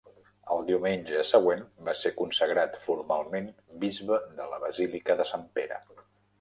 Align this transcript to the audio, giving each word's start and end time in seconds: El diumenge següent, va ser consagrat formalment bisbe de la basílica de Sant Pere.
El 0.53 0.61
diumenge 0.69 1.21
següent, 1.31 1.61
va 1.89 1.95
ser 1.99 2.13
consagrat 2.23 2.81
formalment 2.87 3.53
bisbe 3.87 4.21
de 4.41 4.51
la 4.55 4.63
basílica 4.67 5.21
de 5.23 5.31
Sant 5.37 5.49
Pere. 5.61 5.83